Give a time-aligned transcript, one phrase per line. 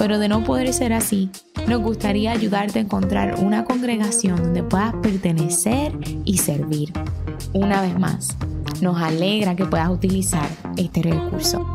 [0.00, 1.28] pero de no poder ser así,
[1.68, 5.92] nos gustaría ayudarte a encontrar una congregación donde puedas pertenecer
[6.24, 6.90] y servir.
[7.52, 8.34] Una vez más,
[8.80, 11.66] nos alegra que puedas utilizar este recurso.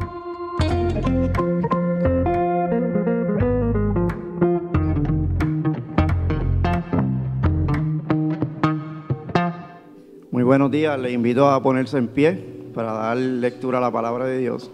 [10.32, 14.26] Muy buenos días, le invito a ponerse en pie para dar lectura a la palabra
[14.26, 14.72] de Dios.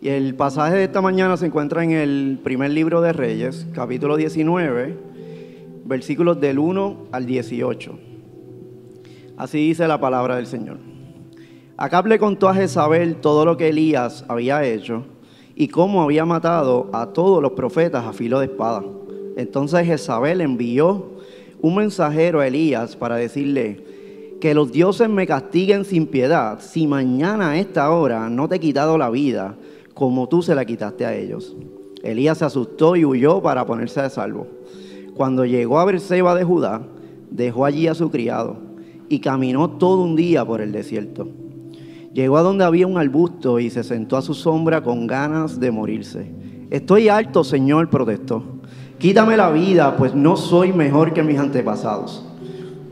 [0.00, 4.16] Y el pasaje de esta mañana se encuentra en el primer libro de Reyes, capítulo
[4.16, 4.96] 19,
[5.86, 7.98] versículos del 1 al 18.
[9.36, 10.78] Así dice la palabra del Señor.
[11.76, 15.04] Acá le contó a Jezabel todo lo que Elías había hecho
[15.56, 18.84] y cómo había matado a todos los profetas a filo de espada.
[19.36, 21.10] Entonces Jezabel envió
[21.60, 23.84] un mensajero a Elías para decirle,
[24.40, 28.60] que los dioses me castiguen sin piedad si mañana a esta hora no te he
[28.60, 29.56] quitado la vida
[29.98, 31.56] como tú se la quitaste a ellos.
[32.04, 34.46] Elías se asustó y huyó para ponerse a salvo.
[35.16, 36.82] Cuando llegó a Berseba de Judá,
[37.32, 38.58] dejó allí a su criado
[39.08, 41.26] y caminó todo un día por el desierto.
[42.14, 45.72] Llegó a donde había un arbusto y se sentó a su sombra con ganas de
[45.72, 46.30] morirse.
[46.70, 48.44] Estoy alto, Señor, protestó.
[48.98, 52.24] Quítame la vida, pues no soy mejor que mis antepasados.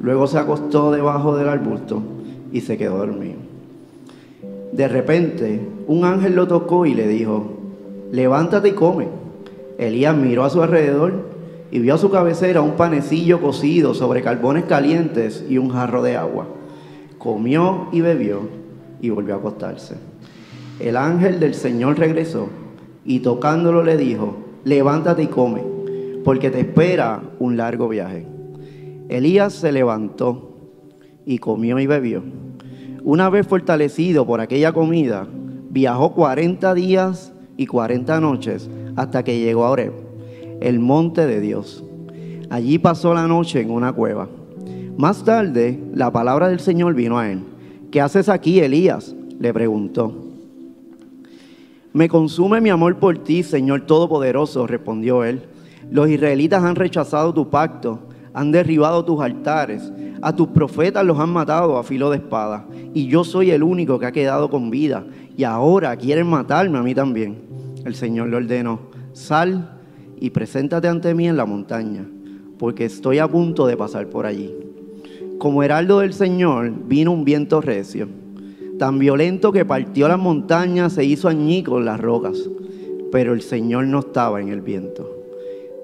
[0.00, 2.02] Luego se acostó debajo del arbusto
[2.50, 3.45] y se quedó dormido.
[4.72, 7.52] De repente, un ángel lo tocó y le dijo,
[8.12, 9.08] levántate y come.
[9.78, 11.26] Elías miró a su alrededor
[11.70, 16.16] y vio a su cabecera un panecillo cocido sobre carbones calientes y un jarro de
[16.16, 16.46] agua.
[17.18, 18.40] Comió y bebió
[19.00, 19.96] y volvió a acostarse.
[20.80, 22.48] El ángel del Señor regresó
[23.04, 25.62] y tocándolo le dijo, levántate y come,
[26.24, 28.26] porque te espera un largo viaje.
[29.08, 30.56] Elías se levantó
[31.24, 32.22] y comió y bebió.
[33.06, 35.28] Una vez fortalecido por aquella comida,
[35.70, 39.92] viajó 40 días y 40 noches hasta que llegó a Oreb,
[40.60, 41.84] el monte de Dios.
[42.50, 44.28] Allí pasó la noche en una cueva.
[44.96, 47.44] Más tarde, la palabra del Señor vino a él.
[47.92, 49.14] ¿Qué haces aquí, Elías?
[49.38, 50.12] le preguntó.
[51.92, 55.42] Me consume mi amor por ti, Señor Todopoderoso, respondió él.
[55.92, 58.00] Los israelitas han rechazado tu pacto
[58.36, 59.90] han derribado tus altares,
[60.26, 64.00] a tus profetas los han matado a filo de espada, y yo soy el único
[64.00, 65.06] que ha quedado con vida,
[65.36, 67.42] y ahora quieren matarme a mí también.
[67.84, 68.80] El Señor le ordenó,
[69.12, 69.78] sal
[70.18, 72.04] y preséntate ante mí en la montaña,
[72.58, 74.52] porque estoy a punto de pasar por allí.
[75.38, 78.08] Como heraldo del Señor vino un viento recio,
[78.80, 82.50] tan violento que partió las montañas e hizo añicos las rocas,
[83.12, 85.08] pero el Señor no estaba en el viento.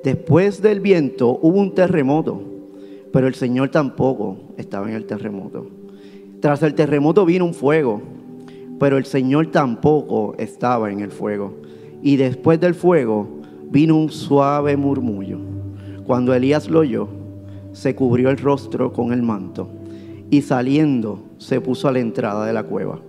[0.02, 2.51] Después del viento hubo un terremoto,
[3.12, 5.66] pero el Señor tampoco estaba en el terremoto.
[6.40, 8.00] Tras el terremoto vino un fuego,
[8.80, 11.54] pero el Señor tampoco estaba en el fuego.
[12.02, 13.28] Y después del fuego
[13.70, 15.38] vino un suave murmullo.
[16.04, 17.08] Cuando Elías lo oyó,
[17.72, 19.68] se cubrió el rostro con el manto
[20.30, 23.00] y saliendo se puso a la entrada de la cueva.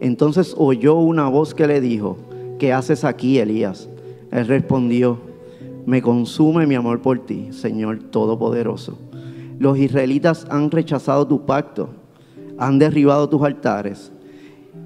[0.00, 2.16] Entonces oyó una voz que le dijo,
[2.58, 3.88] ¿qué haces aquí, Elías?
[4.30, 5.18] Él respondió,
[5.86, 8.98] me consume mi amor por ti, Señor Todopoderoso.
[9.58, 11.90] Los israelitas han rechazado tu pacto,
[12.58, 14.12] han derribado tus altares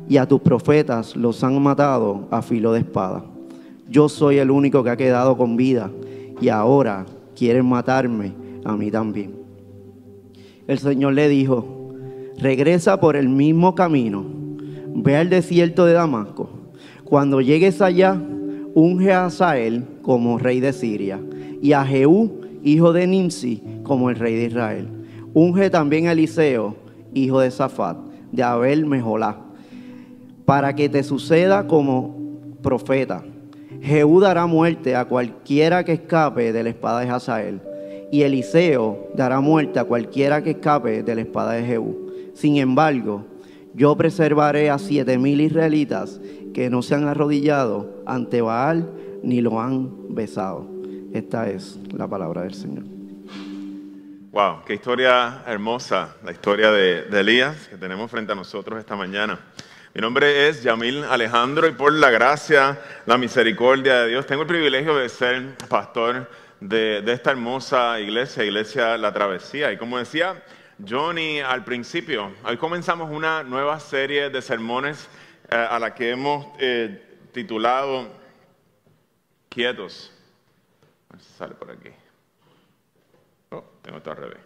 [0.09, 3.25] y a tus profetas los han matado a filo de espada.
[3.89, 5.91] Yo soy el único que ha quedado con vida
[6.41, 8.33] y ahora quieren matarme
[8.65, 9.35] a mí también.
[10.67, 11.93] El Señor le dijo,
[12.39, 14.25] regresa por el mismo camino,
[14.95, 16.51] ve al desierto de Damasco.
[17.05, 18.21] Cuando llegues allá,
[18.75, 21.21] unge a Asael como rey de Siria
[21.63, 24.89] y a Jehú, hijo de Nimsi, como el rey de Israel.
[25.35, 26.75] Unge también a Eliseo,
[27.15, 27.97] hijo de Safat,
[28.33, 29.39] de Abel Mejolá,
[30.45, 32.17] para que te suceda como
[32.63, 33.23] profeta.
[33.81, 37.61] Jehú dará muerte a cualquiera que escape de la espada de Hazael,
[38.11, 42.11] y Eliseo dará muerte a cualquiera que escape de la espada de Jehú.
[42.35, 43.25] Sin embargo,
[43.75, 46.21] yo preservaré a siete mil israelitas
[46.53, 48.91] que no se han arrodillado ante Baal
[49.23, 50.76] ni lo han besado.
[51.17, 52.85] Esta es la palabra del Señor.
[54.33, 58.97] Wow, qué historia hermosa, la historia de, de, Elías que tenemos frente a nosotros esta
[58.97, 59.41] mañana.
[59.95, 64.49] Mi nombre es Yamil Alejandro y por la gracia, la misericordia de Dios, tengo el
[64.49, 66.29] privilegio de ser pastor
[66.61, 69.73] de, esta hermosa iglesia, Iglesia La Travesía.
[69.73, 70.45] Y como decía
[70.87, 75.09] Johnny al principio, hoy comenzamos una nueva serie de sermones
[75.51, 77.03] eh, a la que hemos eh,
[77.33, 78.07] titulado
[79.49, 80.13] Quietos.
[81.11, 81.91] Ver si sale por aquí.
[83.51, 84.41] Oh, tengo todo al revés.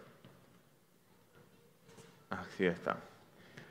[2.29, 2.97] Así está.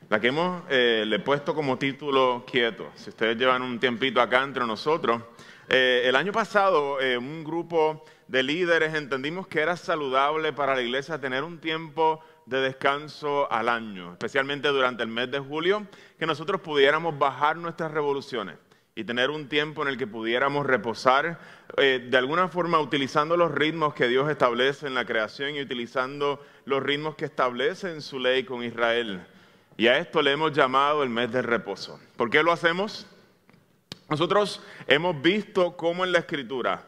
[0.08, 2.90] La que hemos eh, le puesto como título Quieto.
[2.96, 5.22] Si ustedes llevan un tiempito acá entre nosotros,
[5.68, 10.82] eh, el año pasado eh, un grupo de líderes entendimos que era saludable para la
[10.82, 15.86] iglesia tener un tiempo de descanso al año, especialmente durante el mes de julio,
[16.18, 18.56] que nosotros pudiéramos bajar nuestras revoluciones
[19.00, 21.38] y tener un tiempo en el que pudiéramos reposar,
[21.78, 26.44] eh, de alguna forma utilizando los ritmos que Dios establece en la creación y utilizando
[26.66, 29.26] los ritmos que establece en su ley con Israel.
[29.78, 31.98] Y a esto le hemos llamado el mes de reposo.
[32.18, 33.06] ¿Por qué lo hacemos?
[34.10, 36.86] Nosotros hemos visto cómo en la escritura,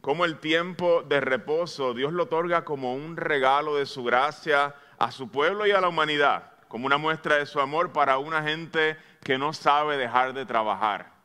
[0.00, 5.10] cómo el tiempo de reposo Dios lo otorga como un regalo de su gracia a
[5.10, 8.96] su pueblo y a la humanidad, como una muestra de su amor para una gente
[9.22, 11.17] que no sabe dejar de trabajar,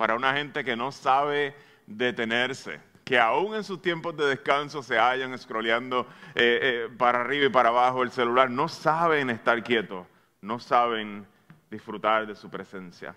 [0.00, 1.54] para una gente que no sabe
[1.86, 7.44] detenerse, que aún en sus tiempos de descanso se hallan scrolleando eh, eh, para arriba
[7.44, 10.06] y para abajo el celular, no saben estar quietos,
[10.40, 11.26] no saben
[11.70, 13.14] disfrutar de su presencia.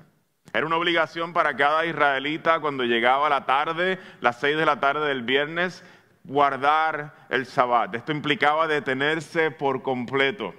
[0.52, 5.08] Era una obligación para cada israelita cuando llegaba la tarde, las seis de la tarde
[5.08, 5.86] del viernes,
[6.26, 7.96] guardar el sabbat.
[7.96, 10.54] Esto implicaba detenerse por completo.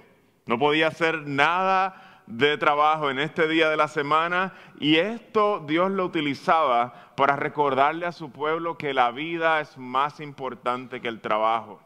[0.47, 5.91] No podía hacer nada de trabajo en este día de la semana y esto Dios
[5.91, 11.21] lo utilizaba para recordarle a su pueblo que la vida es más importante que el
[11.21, 11.81] trabajo.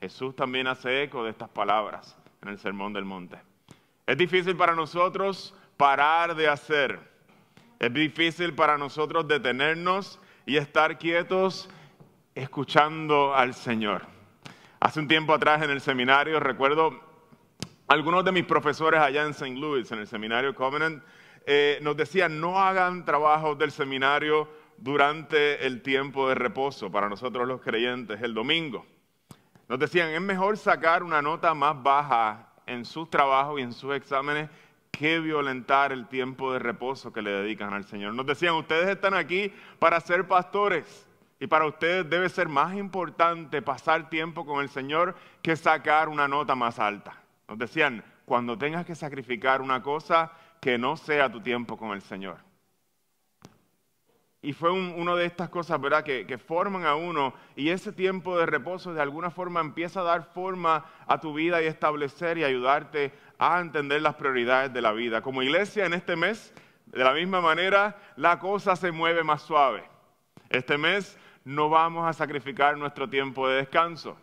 [0.00, 3.38] Jesús también hace eco de estas palabras en el Sermón del Monte.
[4.06, 7.16] Es difícil para nosotros parar de hacer
[7.78, 11.68] es difícil para nosotros detenernos y estar quietos
[12.34, 14.02] escuchando al Señor.
[14.80, 16.98] Hace un tiempo atrás en el seminario, recuerdo
[17.88, 19.54] algunos de mis profesores allá en St.
[19.56, 21.02] Louis, en el seminario Covenant,
[21.44, 24.48] eh, nos decían, no hagan trabajos del seminario
[24.78, 28.84] durante el tiempo de reposo para nosotros los creyentes, el domingo.
[29.68, 33.94] Nos decían, es mejor sacar una nota más baja en sus trabajos y en sus
[33.94, 34.50] exámenes
[34.90, 38.14] qué violentar el tiempo de reposo que le dedican al Señor.
[38.14, 41.06] Nos decían, ustedes están aquí para ser pastores
[41.38, 46.26] y para ustedes debe ser más importante pasar tiempo con el Señor que sacar una
[46.26, 47.25] nota más alta.
[47.48, 52.02] Nos decían, cuando tengas que sacrificar una cosa, que no sea tu tiempo con el
[52.02, 52.38] Señor.
[54.42, 58.38] Y fue una de estas cosas, ¿verdad?, que, que, forman a uno y ese tiempo
[58.38, 62.44] de reposo de alguna forma empieza a dar forma a tu vida y establecer y
[62.44, 65.22] ayudarte a entender las prioridades de la vida.
[65.22, 66.52] Como iglesia en este mes,
[66.86, 69.84] de la misma manera, la cosa se mueve más suave.
[70.48, 74.16] Este mes no vamos a sacrificar nuestro tiempo de descanso.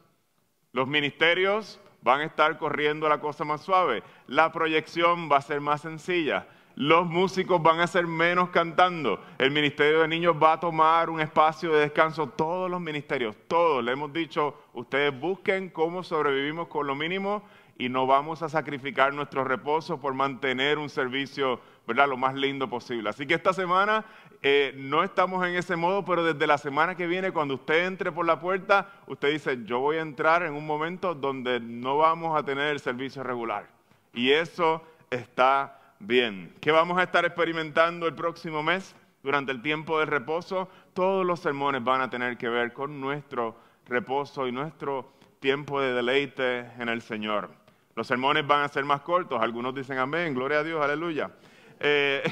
[0.71, 4.03] Los ministerios van a estar corriendo la cosa más suave.
[4.27, 6.47] La proyección va a ser más sencilla.
[6.75, 9.23] Los músicos van a ser menos cantando.
[9.37, 12.29] El Ministerio de Niños va a tomar un espacio de descanso.
[12.29, 17.43] Todos los ministerios, todos, le hemos dicho, ustedes busquen cómo sobrevivimos con lo mínimo
[17.77, 22.07] y no vamos a sacrificar nuestro reposo por mantener un servicio ¿verdad?
[22.07, 23.09] lo más lindo posible.
[23.09, 24.05] Así que esta semana
[24.41, 28.11] eh, no estamos en ese modo, pero desde la semana que viene, cuando usted entre
[28.11, 32.37] por la puerta, usted dice, yo voy a entrar en un momento donde no vamos
[32.37, 33.67] a tener el servicio regular.
[34.13, 36.53] Y eso está bien.
[36.59, 38.95] ¿Qué vamos a estar experimentando el próximo mes?
[39.23, 43.55] Durante el tiempo del reposo, todos los sermones van a tener que ver con nuestro
[43.85, 47.49] reposo y nuestro tiempo de deleite en el Señor.
[47.95, 51.31] Los sermones van a ser más cortos, algunos dicen amén, gloria a Dios, aleluya.
[51.85, 52.23] Eh,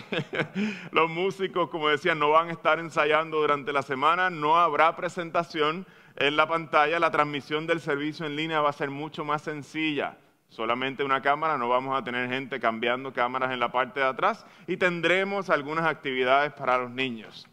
[0.91, 5.86] los músicos, como decía, no van a estar ensayando durante la semana, no habrá presentación
[6.15, 10.17] en la pantalla, la transmisión del servicio en línea va a ser mucho más sencilla.
[10.48, 14.46] Solamente una cámara, no vamos a tener gente cambiando cámaras en la parte de atrás
[14.67, 17.46] y tendremos algunas actividades para los niños.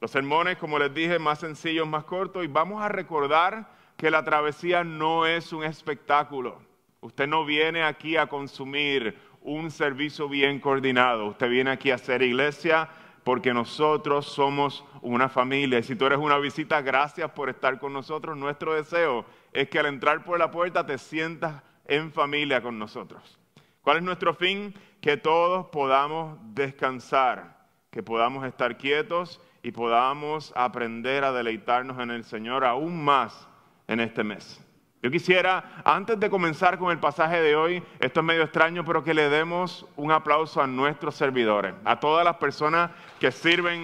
[0.00, 3.66] Los sermones, como les dije, más sencillos, más cortos y vamos a recordar
[3.96, 6.60] que la travesía no es un espectáculo.
[7.00, 11.26] Usted no viene aquí a consumir un servicio bien coordinado.
[11.26, 12.88] Usted viene aquí a hacer iglesia
[13.22, 15.82] porque nosotros somos una familia.
[15.82, 18.36] Si tú eres una visita, gracias por estar con nosotros.
[18.36, 23.38] Nuestro deseo es que al entrar por la puerta te sientas en familia con nosotros.
[23.82, 24.74] ¿Cuál es nuestro fin?
[25.02, 32.24] Que todos podamos descansar, que podamos estar quietos y podamos aprender a deleitarnos en el
[32.24, 33.46] Señor aún más
[33.88, 34.63] en este mes.
[35.04, 39.04] Yo quisiera, antes de comenzar con el pasaje de hoy, esto es medio extraño, pero
[39.04, 43.82] que le demos un aplauso a nuestros servidores, a todas las personas que sirven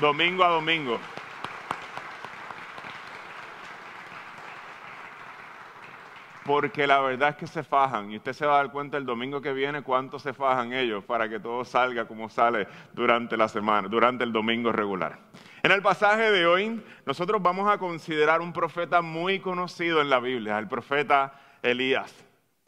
[0.00, 0.98] domingo a domingo.
[6.44, 9.06] Porque la verdad es que se fajan y usted se va a dar cuenta el
[9.06, 13.46] domingo que viene cuánto se fajan ellos para que todo salga como sale durante la
[13.46, 15.16] semana, durante el domingo regular.
[15.64, 20.20] En el pasaje de hoy nosotros vamos a considerar un profeta muy conocido en la
[20.20, 22.14] Biblia, el profeta Elías.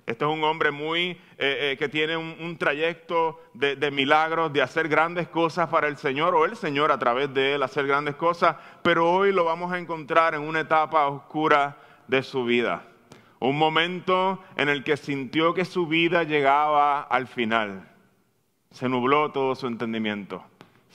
[0.06, 4.62] Este es un hombre muy eh, eh, que tiene un, trayecto de, de, milagros, de
[4.62, 8.14] hacer grandes cosas para el Señor, o el Señor a través de él hacer grandes
[8.14, 11.76] cosas, pero hoy lo vamos a encontrar en una etapa oscura
[12.08, 12.82] de su vida.
[13.40, 17.86] Un momento en el que sintió que su vida llegaba al final.
[18.70, 20.42] Se nubló todo su entendimiento.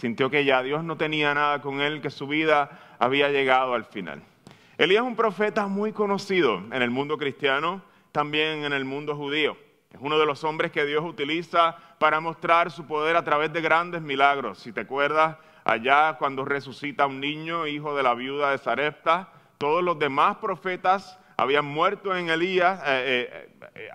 [0.01, 3.85] Sintió que ya Dios no tenía nada con él, que su vida había llegado al
[3.85, 4.23] final.
[4.79, 9.55] Elías es un profeta muy conocido en el mundo cristiano, también en el mundo judío.
[9.93, 13.61] Es uno de los hombres que Dios utiliza para mostrar su poder a través de
[13.61, 14.57] grandes milagros.
[14.57, 19.29] Si te acuerdas, allá cuando resucita un niño, hijo de la viuda de Sarepta,
[19.59, 23.89] todos los demás profetas habían muerto en Elías, eh, eh, eh,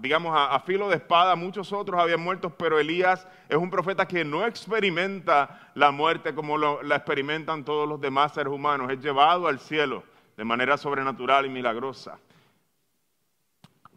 [0.00, 4.24] digamos, a, filo de espada, muchos otros habían muerto, pero Elías es un profeta que
[4.24, 9.58] no experimenta la muerte como la experimentan todos los demás seres humanos, es llevado al
[9.58, 10.04] cielo
[10.36, 12.20] de manera sobrenatural y milagrosa.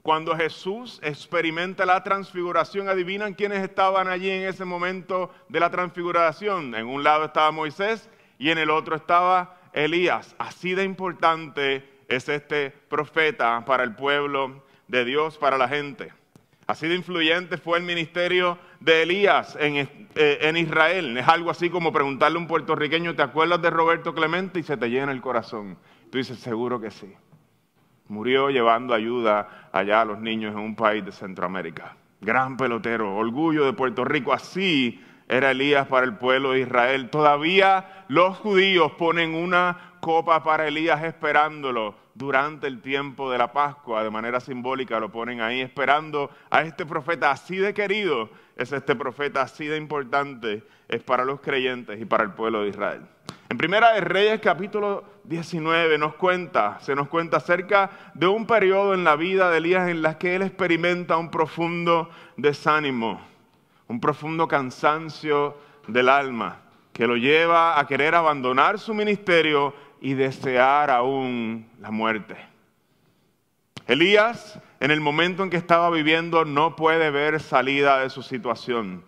[0.01, 6.73] Cuando Jesús experimenta la transfiguración, adivinan quiénes estaban allí en ese momento de la transfiguración.
[6.73, 10.35] En un lado estaba Moisés y en el otro estaba Elías.
[10.39, 16.11] Así de importante es este profeta para el pueblo de Dios, para la gente.
[16.67, 21.17] Así de influyente fue el ministerio de Elías en, eh, Israel.
[21.17, 24.59] Es algo así como preguntarle a un puertorriqueño, ¿te acuerdas de Roberto Clemente?
[24.59, 25.77] Y se te llena el corazón.
[26.11, 27.13] Tú dices, seguro que sí.
[28.07, 31.95] Murió llevando ayuda allá a los niños en un país de Centroamérica.
[32.19, 34.33] Gran pelotero, orgullo de Puerto Rico.
[34.33, 37.09] Así era Elías para el pueblo de Israel.
[37.09, 44.03] Todavía los judíos ponen una copa para Elías esperándolo durante el tiempo de la Pascua,
[44.03, 48.95] de manera simbólica lo ponen ahí, esperando a este profeta así de querido, es este
[48.95, 53.01] profeta así de importante, es para los creyentes y para el pueblo de Israel.
[53.49, 58.93] En Primera de Reyes capítulo 19 nos cuenta, se nos cuenta acerca de un periodo
[58.93, 63.21] en la vida de Elías en la que él experimenta un profundo desánimo,
[63.87, 66.61] un profundo cansancio del alma
[66.93, 72.35] que lo lleva a querer abandonar su ministerio y desear aún la muerte.
[73.87, 79.03] Elías, en el momento en que estaba viviendo, no puede ver salida de su situación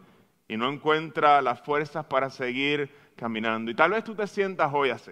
[0.48, 3.72] y no encuentra las fuerzas para seguir caminando.
[3.72, 5.12] Y tal vez tú te sientas hoy así.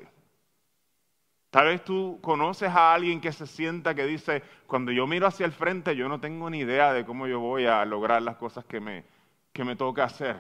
[1.50, 5.46] Tal vez tú conoces a alguien que se sienta que dice, cuando yo miro hacia
[5.46, 8.64] el frente, yo no tengo ni idea de cómo yo voy a lograr las cosas
[8.66, 9.04] que me,
[9.52, 10.38] que me toca hacer.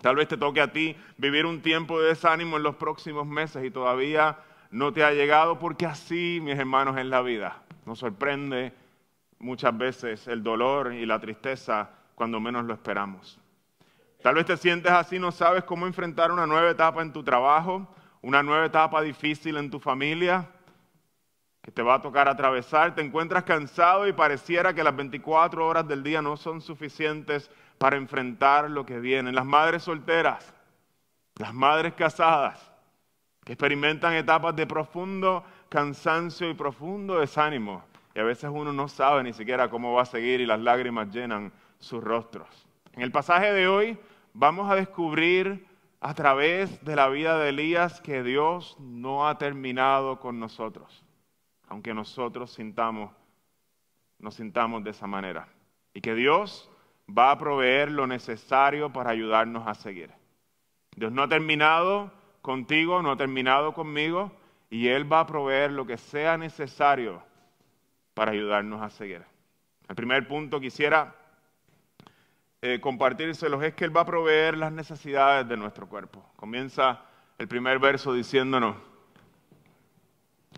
[0.00, 3.64] Tal vez te toque a ti vivir un tiempo de desánimo en los próximos meses
[3.64, 4.38] y todavía
[4.70, 7.62] no te ha llegado porque así, mis hermanos, en la vida.
[7.84, 8.72] Nos sorprende
[9.38, 13.38] muchas veces el dolor y la tristeza cuando menos lo esperamos.
[14.22, 17.86] Tal vez te sientes así, no sabes cómo enfrentar una nueva etapa en tu trabajo,
[18.20, 20.48] una nueva etapa difícil en tu familia,
[21.62, 22.94] que te va a tocar atravesar.
[22.94, 27.96] Te encuentras cansado y pareciera que las 24 horas del día no son suficientes para
[27.96, 29.32] enfrentar lo que viene.
[29.32, 30.52] Las madres solteras,
[31.36, 32.72] las madres casadas,
[33.44, 37.84] que experimentan etapas de profundo cansancio y profundo desánimo.
[38.14, 41.08] Y a veces uno no sabe ni siquiera cómo va a seguir y las lágrimas
[41.10, 42.48] llenan sus rostros.
[42.92, 43.98] En el pasaje de hoy
[44.34, 45.66] vamos a descubrir
[46.00, 51.04] a través de la vida de Elías que Dios no ha terminado con nosotros,
[51.68, 53.12] aunque nosotros sintamos,
[54.18, 55.48] nos sintamos de esa manera.
[55.94, 56.70] Y que Dios
[57.08, 60.10] va a proveer lo necesario para ayudarnos a seguir.
[60.94, 62.12] Dios no ha terminado
[62.42, 64.32] contigo, no ha terminado conmigo,
[64.70, 67.22] y Él va a proveer lo que sea necesario
[68.14, 69.22] para ayudarnos a seguir.
[69.88, 71.14] El primer punto quisiera
[72.60, 76.24] eh, compartírselos es que Él va a proveer las necesidades de nuestro cuerpo.
[76.36, 77.02] Comienza
[77.38, 78.76] el primer verso diciéndonos,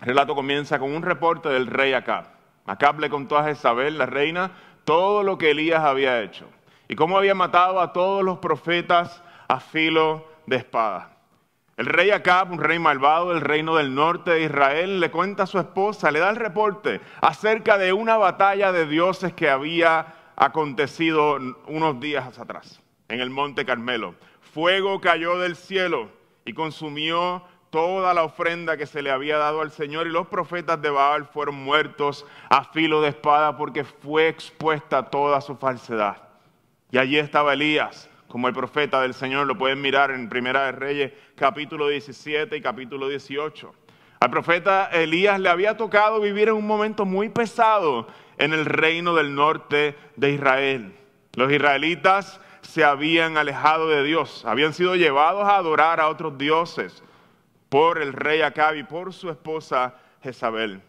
[0.00, 2.24] el relato comienza con un reporte del rey Acab.
[2.64, 4.50] Acab le contó a Jezabel, la reina,
[4.84, 6.46] todo lo que Elías había hecho
[6.88, 11.16] y cómo había matado a todos los profetas a filo de espada.
[11.76, 15.46] El rey Acab, un rey malvado del reino del norte de Israel, le cuenta a
[15.46, 21.38] su esposa, le da el reporte acerca de una batalla de dioses que había acontecido
[21.66, 24.14] unos días atrás en el monte Carmelo.
[24.52, 26.10] Fuego cayó del cielo
[26.44, 30.82] y consumió toda la ofrenda que se le había dado al Señor y los profetas
[30.82, 36.16] de Baal fueron muertos a filo de espada porque fue expuesta toda su falsedad.
[36.90, 40.72] Y allí estaba Elías, como el profeta del Señor, lo pueden mirar en Primera de
[40.72, 43.72] Reyes capítulo 17 y capítulo 18.
[44.18, 49.14] Al profeta Elías le había tocado vivir en un momento muy pesado en el reino
[49.14, 50.92] del norte de Israel.
[51.34, 57.02] Los israelitas se habían alejado de Dios, habían sido llevados a adorar a otros dioses
[57.70, 60.82] por el rey Acab y por su esposa Jezabel.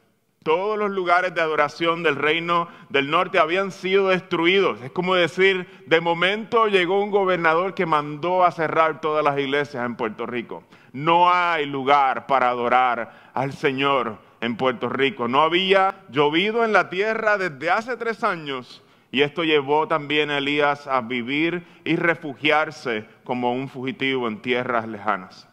[0.44, 4.82] Todos los lugares de adoración del reino del norte habían sido destruidos.
[4.82, 9.86] Es como decir, de momento llegó un gobernador que mandó a cerrar todas las iglesias
[9.86, 10.64] en Puerto Rico.
[10.94, 15.28] No hay lugar para adorar al Señor en Puerto Rico.
[15.28, 20.40] No había llovido en la tierra desde hace tres años y esto llevó también a
[20.40, 25.51] Elías a vivir y refugiarse como un fugitivo en tierras lejanas.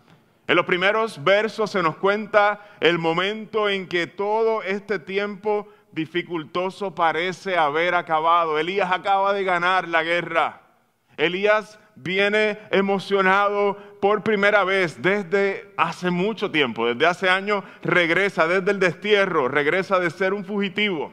[0.49, 6.95] En los primeros versos se nos cuenta el momento en que todo este tiempo dificultoso
[6.95, 8.59] parece haber acabado.
[8.59, 10.63] Elías acaba de ganar la guerra.
[11.19, 18.71] Elías viene emocionado por primera vez desde hace mucho tiempo, desde hace años regresa desde
[18.71, 21.13] el destierro, regresa de ser un fugitivo,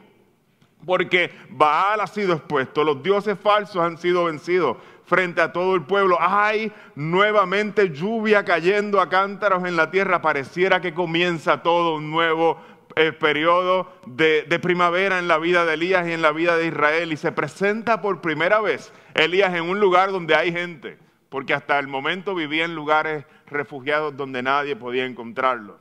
[0.86, 5.82] porque Baal ha sido expuesto, los dioses falsos han sido vencidos frente a todo el
[5.82, 6.18] pueblo.
[6.20, 12.58] Hay nuevamente lluvia cayendo a cántaros en la tierra, pareciera que comienza todo un nuevo
[12.96, 17.12] el periodo de, primavera en la vida de Elías y en la vida de Israel
[17.12, 20.98] y se presenta por primera vez Elías en un lugar donde hay gente,
[21.28, 25.78] porque hasta el momento vivía en lugares refugiados donde nadie podía encontrarlo.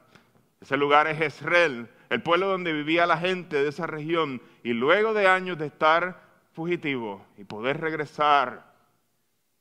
[0.60, 5.14] Ese lugar es Jezreel, el pueblo donde vivía la gente de esa región y luego
[5.14, 8.75] de años de estar fugitivo y poder regresar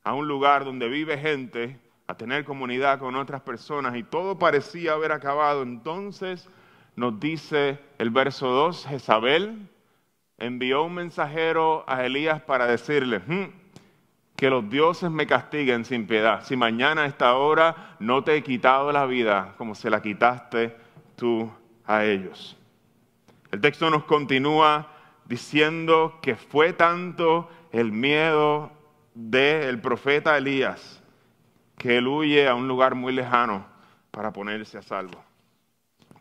[0.04, 4.92] a un lugar donde vive gente, a tener comunidad con otras personas y todo parecía
[4.92, 6.49] haber acabado, entonces
[6.94, 9.68] nos dice el verso 2, Jezabel
[10.38, 13.44] envió un mensajero a Elías para decirle, hmm,
[14.37, 18.42] que los dioses me castiguen sin piedad, si mañana a esta hora no te he
[18.42, 20.76] quitado la vida como se la quitaste
[21.16, 21.50] tú
[21.87, 22.57] a ellos.
[23.50, 24.88] El texto nos continúa
[25.24, 28.70] diciendo que fue tanto el miedo
[29.14, 31.03] del profeta Elías
[31.79, 33.66] que él huye a un lugar muy lejano
[34.11, 35.24] para ponerse a salvo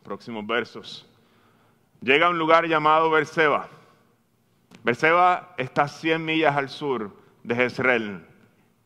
[0.04, 1.10] próximos versos.
[2.02, 3.70] Llega a un lugar llamado Berseba.
[4.84, 8.26] Berseba está 100 millas al sur de Jezreel.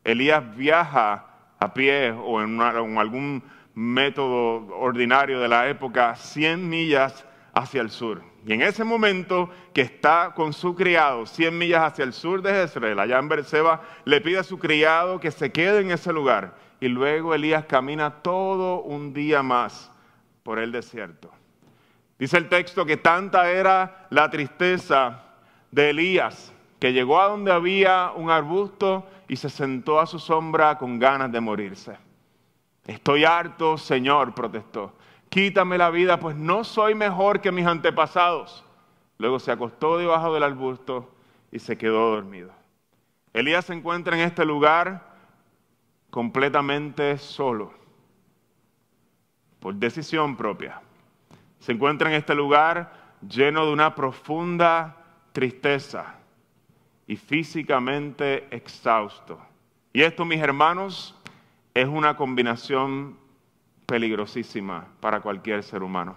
[0.03, 1.25] Elías viaja
[1.59, 3.43] a pie o en, en algún
[3.73, 8.21] método ordinario de la época 100 millas hacia el sur.
[8.47, 12.53] Y en ese momento que está con su criado 100 millas hacia el sur de
[12.53, 16.55] Jezreel, allá en Berseba, le pide a su criado que se quede en ese lugar.
[16.79, 19.91] Y luego Elías camina todo un día más
[20.43, 21.29] por el desierto.
[22.17, 25.25] Dice el texto que tanta era la tristeza
[25.69, 30.77] de Elías que llegó a donde había un arbusto y se sentó a su sombra
[30.77, 31.97] con ganas de morirse.
[32.85, 34.93] Estoy harto, Señor, protestó.
[35.29, 38.63] Quítame la vida, pues no soy mejor que mis antepasados.
[39.17, 41.09] Luego se acostó debajo del arbusto
[41.51, 42.51] y se quedó dormido.
[43.33, 45.15] Elías se encuentra en este lugar
[46.09, 47.73] completamente solo
[49.59, 50.81] por decisión propia.
[51.59, 52.93] Se encuentra en este lugar
[53.27, 54.95] lleno de una profunda
[55.33, 56.15] tristeza
[57.07, 59.39] y físicamente exhausto.
[59.93, 61.15] Y esto, mis hermanos,
[61.73, 63.17] es una combinación
[63.87, 66.15] peligrosísima para cualquier ser humano.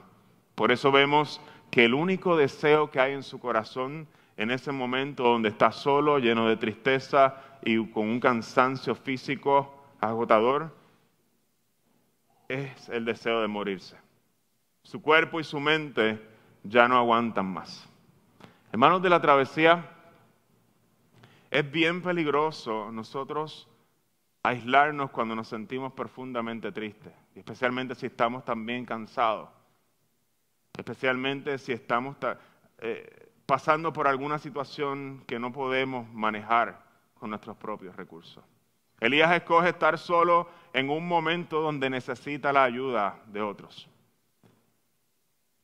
[0.54, 4.06] Por eso vemos que el único deseo que hay en su corazón
[4.36, 10.74] en ese momento donde está solo, lleno de tristeza y con un cansancio físico agotador,
[12.48, 13.96] es el deseo de morirse.
[14.82, 16.20] Su cuerpo y su mente
[16.64, 17.88] ya no aguantan más.
[18.72, 19.90] Hermanos de la travesía,
[21.50, 23.68] es bien peligroso nosotros
[24.42, 29.48] aislarnos cuando nos sentimos profundamente tristes, especialmente si estamos también cansados,
[30.76, 32.16] especialmente si estamos
[32.78, 36.82] eh, pasando por alguna situación que no podemos manejar
[37.14, 38.44] con nuestros propios recursos.
[39.00, 43.88] Elías escoge estar solo en un momento donde necesita la ayuda de otros.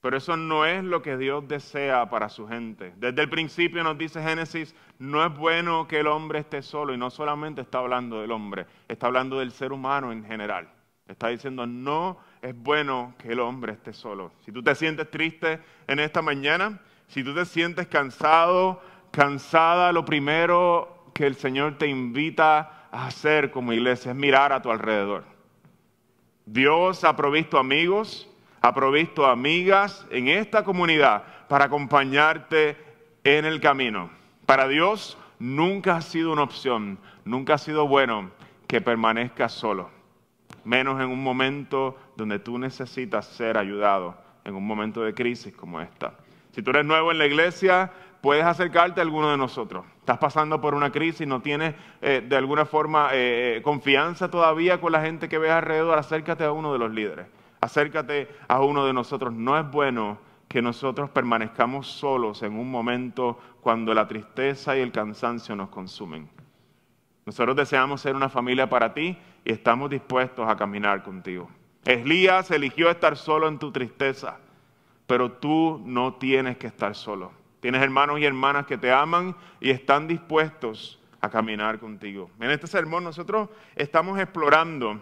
[0.01, 2.95] Pero eso no es lo que Dios desea para su gente.
[2.97, 6.97] Desde el principio nos dice Génesis, no es bueno que el hombre esté solo y
[6.97, 10.69] no solamente está hablando del hombre, está hablando del ser humano en general.
[11.09, 14.33] Está diciendo, no es bueno que el hombre esté solo.
[14.45, 20.05] Si tú te sientes triste en esta mañana, si tú te sientes cansado, cansada, lo
[20.05, 25.25] primero que el Señor te invita hacer como iglesia es mirar a tu alrededor.
[26.45, 28.29] Dios ha provisto amigos,
[28.61, 32.77] ha provisto amigas en esta comunidad para acompañarte
[33.25, 34.11] en el camino.
[34.47, 38.31] Para Dios nunca ha sido una opción, nunca ha sido bueno
[38.69, 39.91] que permanezcas solo,
[40.67, 45.81] menos en un momento donde tú necesitas ser ayudado en un momento de crisis como
[45.81, 46.15] esta.
[46.51, 49.85] Si tú eres nuevo en la iglesia, puedes acercarte a alguno de nosotros.
[50.01, 54.81] Estás pasando por una crisis, no tienes eh, de alguna forma eh, eh, confianza todavía
[54.81, 57.27] con la gente que ves alrededor, acércate a uno de los líderes,
[57.61, 59.33] acércate a uno de nosotros.
[59.33, 64.93] No es bueno que nosotros permanezcamos solos en un momento cuando la tristeza y el
[64.93, 66.29] cansancio nos consumen.
[67.25, 71.49] Nosotros deseamos ser una familia para ti y estamos dispuestos a caminar contigo.
[71.85, 74.39] Elías eligió estar solo en tu tristeza,
[75.07, 77.31] pero tú no tienes que estar solo.
[77.61, 82.29] Tienes hermanos y hermanas que te aman y están dispuestos a caminar contigo.
[82.41, 84.99] En este sermón nosotros estamos explorando,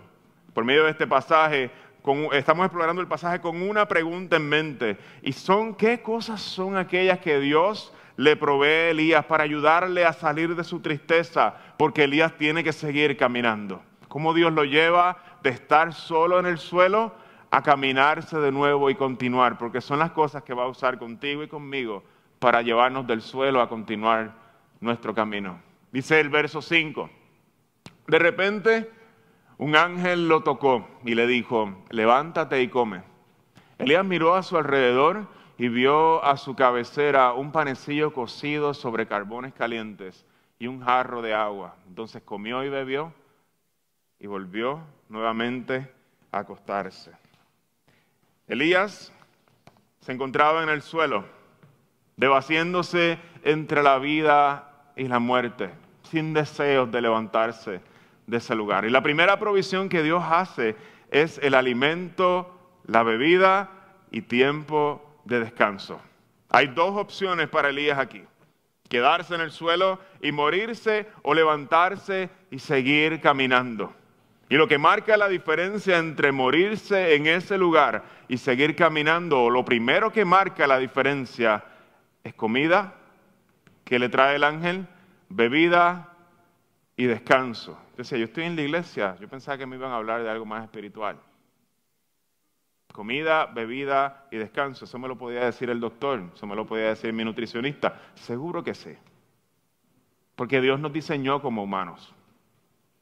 [0.52, 1.70] por medio de este pasaje,
[2.32, 4.98] estamos explorando el pasaje con una pregunta en mente.
[5.22, 10.12] Y son, ¿qué cosas son aquellas que Dios le provee a Elías para ayudarle a
[10.12, 11.54] salir de su tristeza?
[11.78, 13.80] Porque Elías tiene que seguir caminando.
[14.14, 17.12] ¿Cómo Dios lo lleva de estar solo en el suelo
[17.50, 19.58] a caminarse de nuevo y continuar?
[19.58, 22.04] Porque son las cosas que va a usar contigo y conmigo
[22.38, 24.32] para llevarnos del suelo a continuar
[24.78, 25.60] nuestro camino.
[25.90, 27.10] Dice el verso 5.
[28.06, 28.88] De repente
[29.58, 33.02] un ángel lo tocó y le dijo, levántate y come.
[33.78, 35.26] Elías miró a su alrededor
[35.58, 40.24] y vio a su cabecera un panecillo cocido sobre carbones calientes
[40.60, 41.74] y un jarro de agua.
[41.88, 43.12] Entonces comió y bebió
[44.24, 45.86] y volvió nuevamente
[46.32, 47.10] a acostarse.
[48.48, 49.12] Elías
[50.00, 51.26] se encontraba en el suelo
[52.16, 55.68] debatiéndose entre la vida y la muerte,
[56.04, 57.82] sin deseos de levantarse
[58.26, 58.86] de ese lugar.
[58.86, 60.74] Y la primera provisión que Dios hace
[61.10, 62.50] es el alimento,
[62.86, 63.68] la bebida
[64.10, 66.00] y tiempo de descanso.
[66.48, 68.24] Hay dos opciones para Elías aquí.
[68.88, 73.92] Quedarse en el suelo y morirse o levantarse y seguir caminando.
[74.48, 79.64] Y lo que marca la diferencia entre morirse en ese lugar y seguir caminando, lo
[79.64, 81.64] primero que marca la diferencia
[82.22, 82.94] es comida
[83.84, 84.86] que le trae el ángel,
[85.28, 86.12] bebida
[86.96, 87.78] y descanso.
[87.96, 90.46] Decía, yo estoy en la iglesia, yo pensaba que me iban a hablar de algo
[90.46, 91.18] más espiritual.
[92.92, 96.86] Comida, bebida y descanso, eso me lo podía decir el doctor, eso me lo podía
[96.86, 98.00] decir mi nutricionista.
[98.14, 98.94] Seguro que sí.
[100.36, 102.14] Porque Dios nos diseñó como humanos.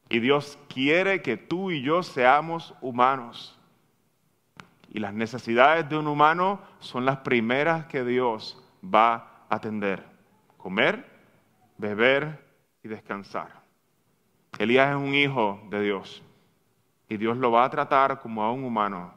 [0.09, 3.57] Y Dios quiere que tú y yo seamos humanos.
[4.89, 10.03] Y las necesidades de un humano son las primeras que Dios va a atender.
[10.57, 11.05] Comer,
[11.77, 12.43] beber
[12.83, 13.63] y descansar.
[14.59, 16.21] Elías es un hijo de Dios
[17.09, 19.13] y Dios lo va a tratar como a un humano.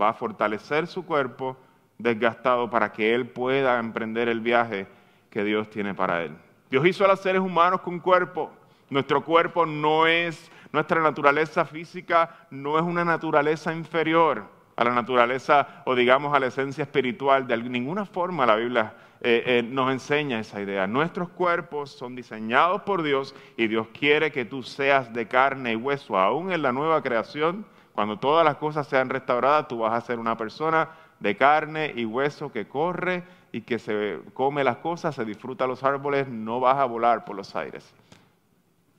[0.00, 1.56] Va a fortalecer su cuerpo
[1.98, 4.86] desgastado para que él pueda emprender el viaje
[5.28, 6.36] que Dios tiene para él.
[6.70, 8.50] Dios hizo a los seres humanos con cuerpo.
[8.90, 15.82] Nuestro cuerpo no es, nuestra naturaleza física no es una naturaleza inferior a la naturaleza
[15.86, 17.46] o digamos a la esencia espiritual.
[17.46, 20.86] De ninguna forma la Biblia eh, eh, nos enseña esa idea.
[20.86, 25.76] Nuestros cuerpos son diseñados por Dios y Dios quiere que tú seas de carne y
[25.76, 26.18] hueso.
[26.18, 30.18] Aún en la nueva creación, cuando todas las cosas sean restauradas, tú vas a ser
[30.18, 30.88] una persona
[31.20, 33.22] de carne y hueso que corre
[33.52, 37.36] y que se come las cosas, se disfruta los árboles, no vas a volar por
[37.36, 37.94] los aires.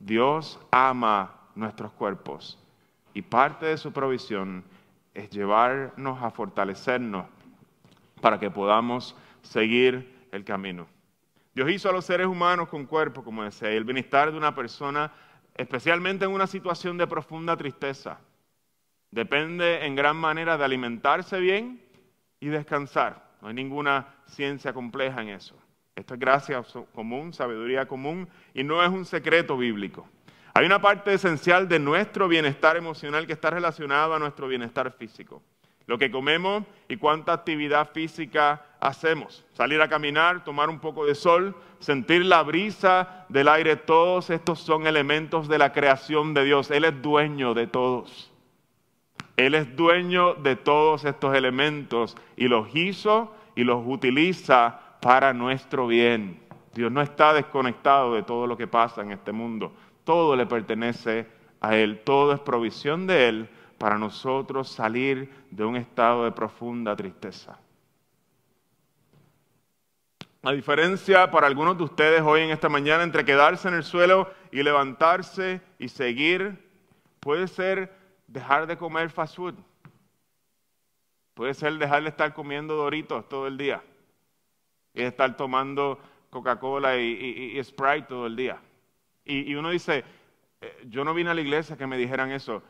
[0.03, 2.57] Dios ama nuestros cuerpos
[3.13, 4.63] y parte de su provisión
[5.13, 7.27] es llevarnos a fortalecernos
[8.19, 10.87] para que podamos seguir el camino.
[11.53, 15.11] Dios hizo a los seres humanos con cuerpo, como decía, el bienestar de una persona,
[15.53, 18.19] especialmente en una situación de profunda tristeza,
[19.11, 21.79] depende en gran manera de alimentarse bien
[22.39, 23.29] y descansar.
[23.39, 25.60] No hay ninguna ciencia compleja en eso.
[25.95, 30.07] Esto es gracia común, sabiduría común, y no es un secreto bíblico.
[30.53, 35.41] Hay una parte esencial de nuestro bienestar emocional que está relacionada a nuestro bienestar físico.
[35.87, 39.45] Lo que comemos y cuánta actividad física hacemos.
[39.53, 44.59] Salir a caminar, tomar un poco de sol, sentir la brisa del aire, todos estos
[44.59, 46.71] son elementos de la creación de Dios.
[46.71, 48.31] Él es dueño de todos.
[49.37, 55.87] Él es dueño de todos estos elementos y los hizo y los utiliza para nuestro
[55.87, 56.39] bien.
[56.73, 61.27] Dios no está desconectado de todo lo que pasa en este mundo todo le pertenece
[61.59, 66.95] a Él, todo es provisión de Él para nosotros salir de un estado de profunda
[66.95, 67.59] tristeza.
[70.41, 74.31] La diferencia para algunos de ustedes hoy en esta mañana entre quedarse en el suelo
[74.51, 76.67] y levantarse y seguir
[77.19, 77.93] puede ser
[78.27, 79.55] dejar de comer fast food.
[81.35, 83.83] Puede ser dejar de estar comiendo doritos todo el día
[84.93, 85.99] y estar tomando
[86.29, 88.59] Coca-Cola y, Sprite todo el día.
[89.25, 90.03] Y, uno dice,
[90.59, 92.63] eh, yo no vine a la iglesia que me dijeran eso.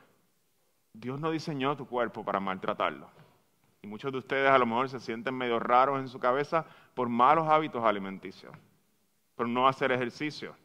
[0.94, 3.10] Dios no diseñó tu cuerpo para maltratarlo.
[3.82, 7.10] Y muchos de ustedes a lo mejor se sienten medio raros en su cabeza por
[7.10, 8.54] malos hábitos alimenticios,
[9.36, 10.56] por no hacer ejercicio.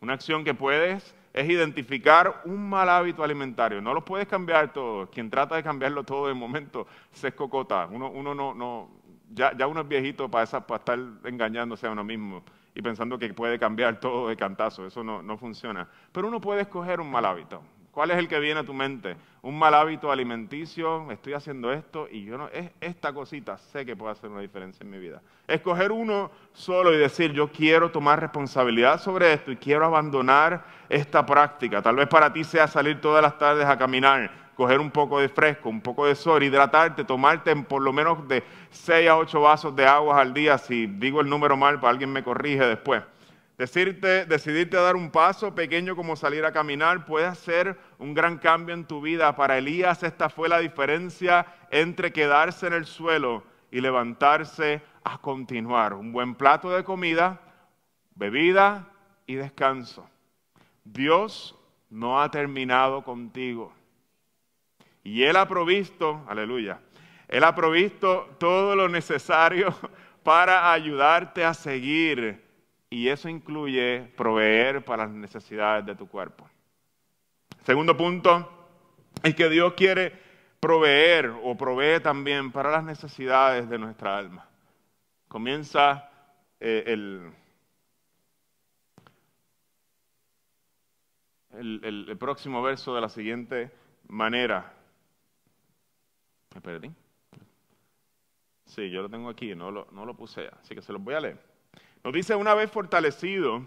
[0.00, 3.80] Una acción que puedes es identificar un mal hábito alimentario.
[3.80, 5.08] No lo puedes cambiar todo.
[5.08, 7.86] Quien trata de cambiarlo todo de momento se escocota.
[7.90, 8.90] Uno, uno no, no,
[9.34, 12.42] ya, ya uno es viejito para, para estar engañándose a uno mismo
[12.74, 14.86] y pensando que puede cambiar todo de cantazo.
[14.86, 15.88] Eso no, no funciona.
[16.12, 17.62] Pero uno puede escoger un mal hábito.
[17.92, 19.16] ¿Cuál es el que viene a tu mente?
[19.42, 23.94] Un mal hábito alimenticio, estoy haciendo esto y yo no, es esta cosita sé que
[23.94, 25.20] puede hacer una diferencia en mi vida.
[25.46, 31.26] Escoger uno solo y decir, yo quiero tomar responsabilidad sobre esto y quiero abandonar esta
[31.26, 31.82] práctica.
[31.82, 35.28] Tal vez para ti sea salir todas las tardes a caminar, coger un poco de
[35.28, 39.76] fresco, un poco de sol, hidratarte, tomarte por lo menos de 6 a 8 vasos
[39.76, 40.58] de agua al día.
[40.58, 43.02] Si digo el número mal, para alguien me corrige después.
[43.58, 48.38] Decirte, decidirte a dar un paso pequeño como salir a caminar puede hacer un gran
[48.38, 49.36] cambio en tu vida.
[49.36, 55.94] Para Elías esta fue la diferencia entre quedarse en el suelo y levantarse a continuar.
[55.94, 57.40] Un buen plato de comida,
[58.14, 58.88] bebida
[59.26, 60.08] y descanso.
[60.84, 61.56] Dios
[61.90, 63.72] no ha terminado contigo.
[65.02, 66.80] Y Él ha provisto, aleluya,
[67.28, 69.74] Él ha provisto todo lo necesario
[70.22, 72.42] para ayudarte a seguir
[72.90, 76.48] y eso incluye proveer para las necesidades de tu cuerpo.
[77.64, 78.48] Segundo punto
[79.22, 80.12] es que Dios quiere
[80.60, 84.46] proveer o provee también para las necesidades de nuestra alma.
[85.26, 86.10] Comienza
[86.60, 87.32] eh, el,
[91.52, 93.70] el, próximo verso de la siguiente
[94.08, 94.72] manera.
[96.54, 96.90] ¿Me perdí?
[98.64, 101.14] Sí, yo lo tengo aquí, no lo, no lo puse, así que se los voy
[101.14, 101.38] a leer.
[102.04, 103.66] Nos dice, una vez fortalecido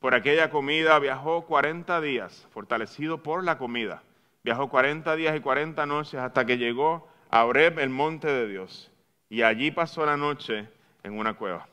[0.00, 4.02] por aquella comida, viajó 40 días, fortalecido por la comida.
[4.44, 8.90] Viajó 40 días y 40 noches hasta que llegó a Oreb, el monte de Dios.
[9.28, 10.68] Y allí pasó la noche
[11.02, 11.66] en una cueva.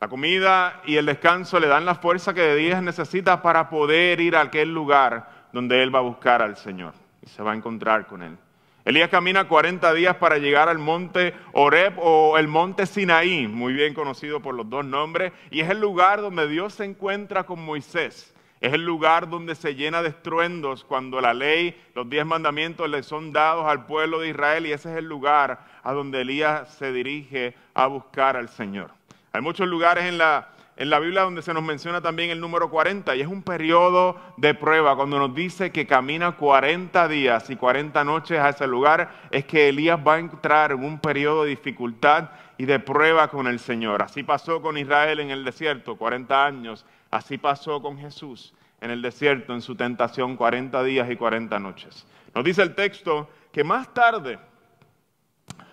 [0.00, 4.20] La comida y el descanso le dan la fuerza que de días necesita para poder
[4.20, 7.56] ir a aquel lugar donde él va a buscar al Señor y se va a
[7.56, 8.38] encontrar con él.
[8.84, 13.92] Elías camina 40 días para llegar al monte Oreb o el monte Sinaí, muy bien
[13.92, 18.34] conocido por los dos nombres, y es el lugar donde Dios se encuentra con Moisés.
[18.60, 23.02] Es el lugar donde se llena de estruendos cuando la ley, los diez mandamientos le
[23.02, 26.92] son dados al pueblo de Israel y ese es el lugar a donde Elías se
[26.92, 28.90] dirige a buscar al Señor.
[29.32, 30.48] Hay muchos lugares en la,
[30.80, 34.16] en la Biblia donde se nos menciona también el número 40 y es un periodo
[34.38, 34.96] de prueba.
[34.96, 39.68] Cuando nos dice que camina 40 días y 40 noches a ese lugar, es que
[39.68, 44.00] Elías va a entrar en un periodo de dificultad y de prueba con el Señor.
[44.00, 46.86] Así pasó con Israel en el desierto, 40 años.
[47.10, 52.06] Así pasó con Jesús en el desierto, en su tentación, 40 días y 40 noches.
[52.34, 54.38] Nos dice el texto que más tarde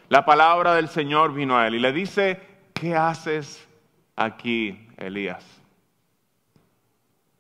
[0.09, 2.41] la palabra del Señor vino a él y le dice,
[2.73, 3.65] ¿qué haces
[4.17, 4.83] aquí?
[4.97, 5.45] Elías.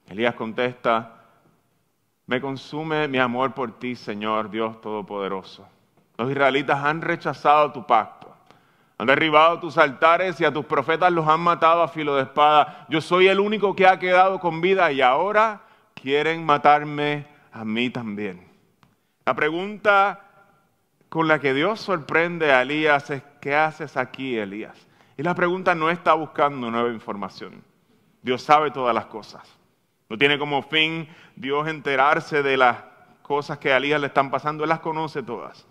[0.07, 1.15] Elías contesta,
[2.27, 5.67] me consume mi amor por ti, Señor Dios Todopoderoso.
[6.17, 8.33] Los israelitas han rechazado tu pacto,
[8.97, 12.85] han derribado tus altares y a tus profetas los han matado a filo de espada.
[12.89, 15.61] Yo soy el único que ha quedado con vida y ahora
[15.93, 18.47] quieren matarme a mí también.
[19.25, 20.21] La pregunta
[21.09, 24.86] con la que Dios sorprende a Elías es, ¿qué haces aquí, Elías?
[25.17, 27.63] Y la pregunta no está buscando nueva información.
[28.21, 29.41] Dios sabe todas las cosas.
[30.09, 32.77] No tiene como fin Dios enterarse de las
[33.23, 34.63] cosas que a Elías le están pasando.
[34.63, 35.65] Él las conoce todas.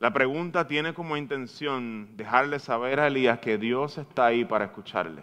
[0.00, 5.22] La pregunta tiene como intención dejarle saber a Elías que Dios está ahí para escucharle.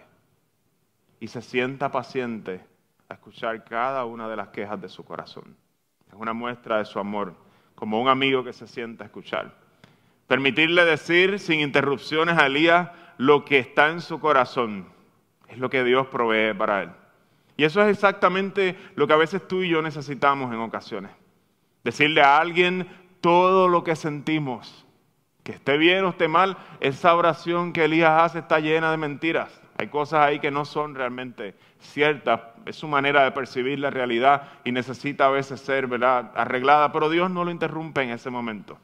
[1.20, 2.64] Y se sienta paciente
[3.10, 5.58] a escuchar cada una de las quejas de su corazón.
[6.08, 7.34] Es una muestra de su amor,
[7.76, 9.67] como un amigo que se sienta a escuchar.
[10.28, 14.88] Permitirle decir sin interrupciones a Elías lo que está en su corazón
[15.48, 16.90] es lo que Dios provee para él.
[17.56, 21.12] Y eso es exactamente lo que a veces tú y yo necesitamos en ocasiones.
[21.84, 22.88] Decirle a alguien
[23.22, 24.86] todo lo que sentimos,
[25.44, 29.62] que esté bien o esté mal, esa oración que Elías hace está llena de mentiras.
[29.78, 34.50] Hay cosas ahí que no son realmente ciertas, es su manera de percibir la realidad
[34.66, 35.88] y necesita a veces ser
[36.36, 38.78] arreglada, pero Dios no lo interrumpe en ese momento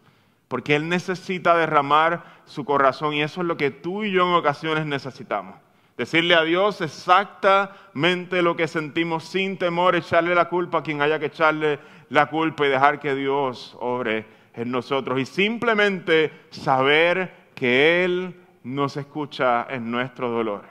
[0.53, 4.35] porque Él necesita derramar su corazón y eso es lo que tú y yo en
[4.35, 5.55] ocasiones necesitamos.
[5.97, 11.17] Decirle a Dios exactamente lo que sentimos sin temor, echarle la culpa a quien haya
[11.17, 15.19] que echarle la culpa y dejar que Dios obre en nosotros.
[15.19, 20.65] Y simplemente saber que Él nos escucha en nuestro dolor,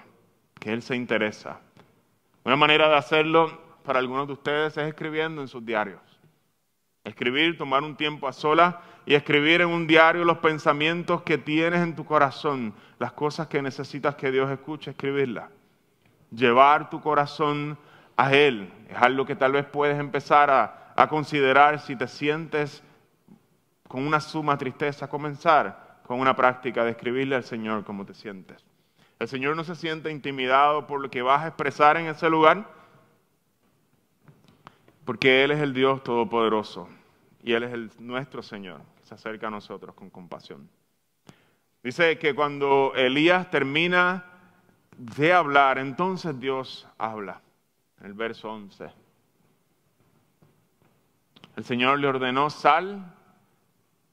[0.61, 1.59] que Él se interesa.
[2.45, 6.01] Una manera de hacerlo para algunos de ustedes es escribiendo en sus diarios.
[7.03, 11.81] Escribir, tomar un tiempo a solas y escribir en un diario los pensamientos que tienes
[11.81, 15.51] en tu corazón, las cosas que necesitas que Dios escuche, escribirlas.
[16.31, 17.77] Llevar tu corazón
[18.17, 22.81] a Él es algo que tal vez puedes empezar a, considerar si te sientes
[23.89, 28.65] con una suma tristeza, comenzar con una práctica de escribirle al Señor cómo te sientes.
[29.19, 32.69] El Señor no se siente intimidado por lo que vas a expresar en ese lugar,
[35.05, 36.89] porque Él es el Dios Todopoderoso
[37.43, 40.69] y Él es el, nuestro Señor, que se acerca a nosotros con compasión.
[41.83, 44.25] Dice que cuando Elías termina
[44.97, 47.41] de hablar, entonces Dios habla.
[48.03, 48.91] El verso 11.
[51.57, 53.15] El Señor le ordenó, sal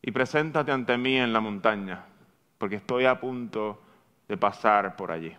[0.02, 2.06] y preséntate ante mí en la montaña,
[2.58, 3.82] porque estoy a punto
[4.28, 5.36] de pasar por allí.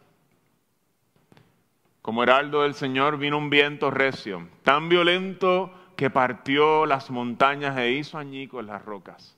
[2.03, 7.91] Como heraldo del Señor vino un viento recio, tan violento que partió las montañas e
[7.91, 9.37] hizo añicos las rocas.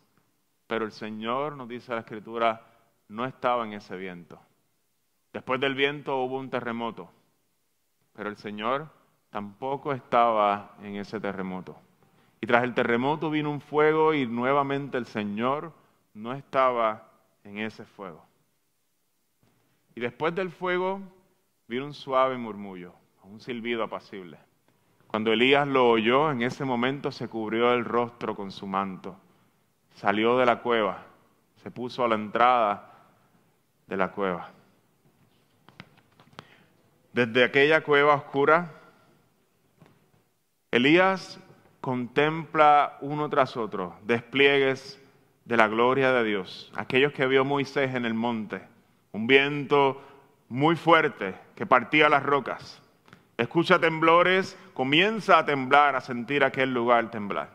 [0.69, 2.65] Pero el Señor, nos dice la Escritura,
[3.09, 4.39] no estaba en ese viento.
[5.33, 7.11] Después del viento hubo un terremoto,
[8.13, 8.87] pero el Señor
[9.31, 11.77] tampoco estaba en ese terremoto.
[12.41, 15.73] Y tras el terremoto vino un fuego y nuevamente el Señor
[16.15, 17.09] no estaba
[17.43, 18.25] en ese fuego.
[19.97, 21.01] Y después del fuego
[21.67, 22.95] vino un suave murmullo,
[23.25, 24.39] un silbido apacible.
[25.13, 29.15] Cuando Elías lo oyó, en ese momento se cubrió el rostro con su manto,
[29.97, 31.05] salió de la cueva,
[31.63, 32.95] se puso a la entrada
[33.87, 34.49] de la cueva.
[37.13, 38.73] Desde aquella cueva oscura,
[40.71, 41.39] Elías
[41.83, 44.99] contempla uno tras otro despliegues
[45.45, 48.63] de la gloria de Dios, aquellos que vio Moisés en el monte,
[49.13, 50.01] un viento
[50.49, 52.82] muy fuerte que partía las rocas.
[53.43, 57.51] Escucha temblores, comienza a temblar, a sentir aquel lugar temblar.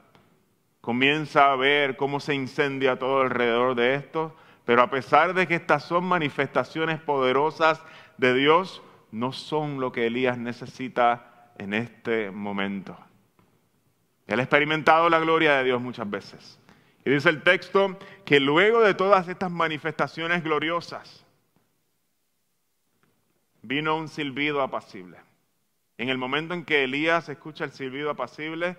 [0.82, 5.56] Comienza a ver cómo se incendia todo alrededor de esto, pero a pesar de que
[5.56, 7.82] estas son manifestaciones poderosas
[8.18, 8.82] de Dios,
[9.14, 12.98] no son lo que Elías necesita en este momento.
[14.28, 16.60] Él ha experimentado la gloria de Dios muchas veces.
[17.06, 21.26] Y dice el texto que luego de todas estas manifestaciones gloriosas,
[23.62, 25.27] vino un silbido apacible.
[25.98, 28.78] En el momento en que Elías escucha el silbido apacible,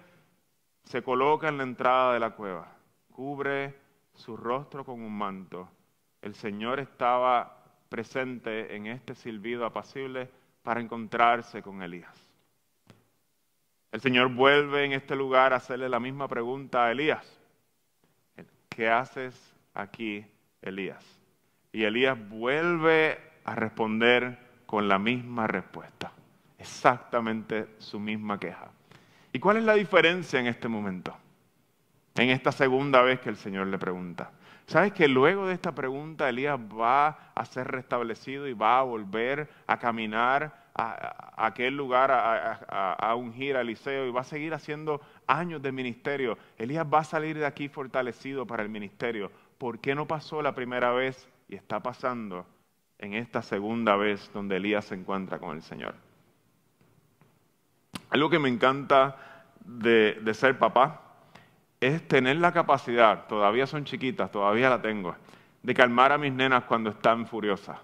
[0.85, 2.77] se coloca en la entrada de la cueva,
[3.11, 3.75] cubre
[4.15, 5.69] su rostro con un manto.
[6.23, 10.31] El Señor estaba presente en este silbido apacible
[10.63, 12.15] para encontrarse con Elías.
[13.91, 17.27] El Señor vuelve en este lugar a hacerle la misma pregunta a Elías.
[18.69, 19.35] ¿Qué haces
[19.75, 20.25] aquí,
[20.63, 21.05] Elías?
[21.73, 26.13] Y Elías vuelve a responder con la misma respuesta,
[26.59, 28.71] exactamente su misma queja.
[29.33, 31.17] ¿Y cuál es la diferencia en este momento?
[32.17, 34.33] En esta segunda vez que el Señor le pregunta.
[34.67, 39.49] ¿Sabes que luego de esta pregunta Elías va a ser restablecido y va a volver
[39.67, 45.01] a caminar a, aquel lugar a, a, ungir a Eliseo y va a seguir haciendo
[45.27, 46.37] años de ministerio?
[46.59, 49.31] Elías va a salir de aquí fortalecido para el ministerio.
[49.57, 52.47] ¿Por qué no pasó la primera vez y está pasando
[52.99, 55.95] en esta segunda vez donde Elías se encuentra con el Señor.
[58.11, 59.17] Algo que me encanta
[59.65, 61.03] de, ser papá
[61.81, 65.15] es tener la capacidad, todavía son chiquitas, todavía la tengo,
[65.63, 67.79] de calmar a mis nenas cuando están furiosas.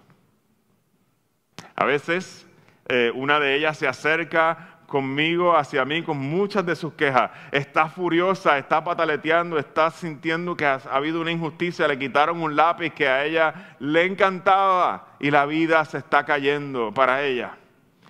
[1.75, 2.47] A veces
[2.87, 7.31] eh, una de ellas se acerca conmigo, hacia mí, con muchas de sus quejas.
[7.51, 12.93] Está furiosa, está pataleteando, está sintiendo que ha, habido una injusticia, le quitaron un lápiz
[12.93, 17.57] que a ella le encantaba y la vida se está cayendo para ella.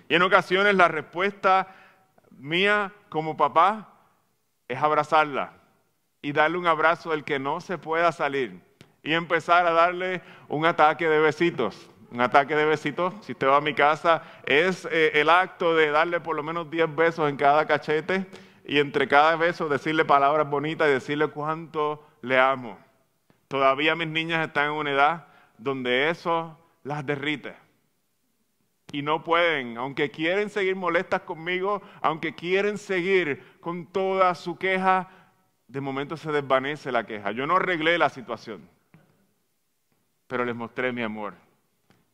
[0.08, 1.68] Y en ocasiones la respuesta
[2.36, 3.92] mía como papá
[4.68, 5.52] es abrazarla
[6.22, 8.60] y darle un abrazo del que no se pueda salir
[9.02, 13.56] y empezar a darle un ataque de besitos un ataque de besitos, si usted va
[13.56, 17.36] a mi casa, es eh, el acto de darle por lo menos 10 besos en
[17.36, 18.26] cada cachete
[18.64, 22.78] y entre cada beso decirle palabras bonitas y decirle cuánto le amo.
[23.48, 25.26] Todavía mis niñas están en una edad
[25.58, 27.54] donde eso las derrite.
[28.92, 35.08] Y no pueden, aunque quieren seguir molestas conmigo, aunque quieren seguir con toda su queja,
[35.68, 37.32] de momento se desvanece la queja.
[37.32, 38.68] Yo no arreglé la situación,
[40.28, 41.34] pero les mostré mi amor.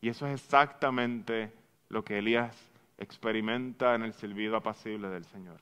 [0.00, 1.52] Y eso es exactamente
[1.88, 2.56] lo que Elías
[2.98, 5.58] experimenta en el silbido apacible del Señor.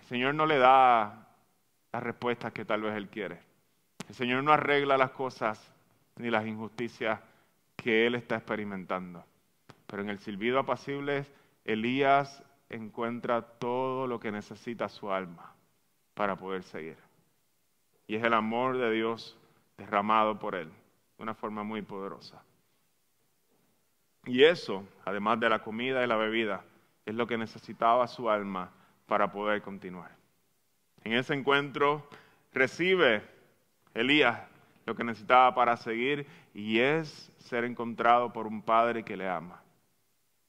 [0.00, 1.28] El Señor no le da
[1.92, 3.40] las respuestas que tal vez Él quiere.
[4.08, 5.72] El Señor no arregla las cosas
[6.16, 7.20] ni las injusticias
[7.76, 9.24] que Él está experimentando.
[9.88, 11.26] Pero en el silbido apacible,
[11.64, 15.54] Elías encuentra todo lo que necesita su alma
[16.14, 16.96] para poder seguir.
[18.06, 19.36] Y es el amor de Dios
[19.76, 22.42] derramado por Él de una forma muy poderosa.
[24.26, 26.62] Y eso, además de la comida y la bebida,
[27.06, 28.70] es lo que necesitaba su alma
[29.06, 30.10] para poder continuar.
[31.02, 32.06] En ese encuentro
[32.52, 33.22] recibe
[33.94, 34.40] Elías
[34.84, 39.62] lo que necesitaba para seguir y es ser encontrado por un padre que le ama.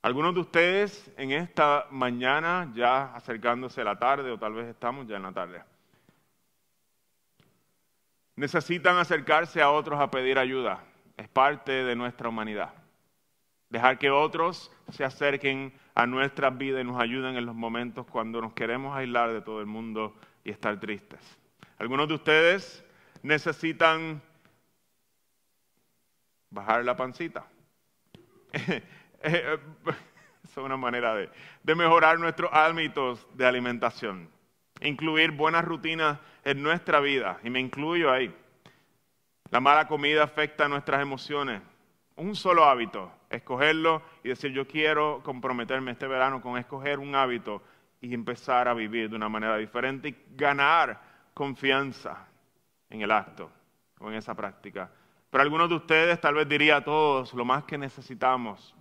[0.01, 5.05] Algunos de ustedes en esta mañana, ya acercándose a la tarde, o tal vez estamos
[5.07, 5.61] ya en la tarde,
[8.37, 10.85] necesitan acercarse a otros a pedir ayuda.
[11.17, 12.73] Es parte de nuestra humanidad.
[13.69, 18.39] Dejar que otros se acerquen a nuestras vidas y nos ayuden en los momentos cuando
[18.39, 21.19] nos queremos aislar de todo el mundo y estar tristes.
[21.77, 22.85] Algunos de ustedes
[23.21, 24.21] necesitan
[26.49, 27.45] bajar la pancita.
[30.43, 31.29] es una manera de,
[31.63, 34.29] de mejorar nuestros hábitos de alimentación.
[34.81, 38.33] Incluir buenas rutinas en nuestra vida, y me incluyo ahí.
[39.51, 41.61] La mala comida afecta nuestras emociones.
[42.15, 47.63] Un solo hábito, escogerlo y decir yo quiero comprometerme este verano con escoger un hábito
[48.01, 51.01] y empezar a vivir de una manera diferente y ganar
[51.33, 52.27] confianza
[52.89, 53.51] en el acto
[53.99, 54.91] o en esa práctica.
[55.29, 58.75] Pero algunos de ustedes tal vez diría a todos, lo más que necesitamos,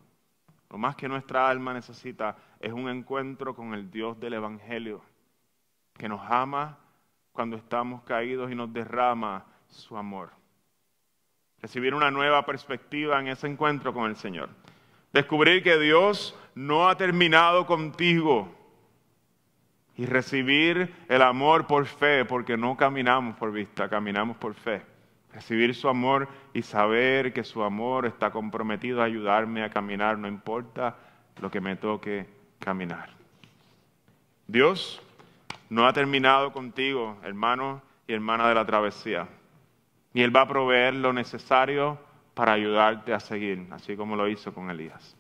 [0.71, 5.03] lo más que nuestra alma necesita es un encuentro con el Dios del Evangelio,
[5.95, 6.79] que nos ama
[7.33, 10.31] cuando estamos caídos y nos derrama su amor.
[11.61, 14.51] Recibir una nueva perspectiva en ese encuentro con el Señor.
[15.13, 18.55] Descubrir que Dios no ha terminado contigo.
[19.97, 24.83] Y recibir el amor por fe, porque no caminamos por vista, caminamos por fe.
[25.39, 30.27] Recibir su amor y saber que su amor está comprometido a ayudarme a caminar, no
[30.27, 30.97] importa
[31.41, 32.27] lo que me toque
[32.59, 33.11] caminar.
[34.49, 35.01] Dios
[35.71, 39.29] no ha terminado contigo, hermano y hermana de la travesía.
[40.13, 42.01] Y Él va a proveer lo necesario
[42.35, 45.17] para ayudarte a seguir, así como lo hizo con Elías.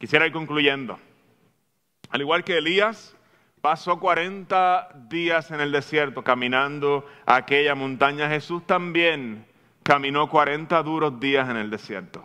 [0.00, 0.98] Quisiera ir concluyendo.
[2.10, 3.16] Al igual que Elías,
[3.60, 8.28] pasó 40 días en el desierto caminando a aquella montaña.
[8.28, 9.51] Jesús también
[9.82, 12.24] caminó 40 duros días en el desierto.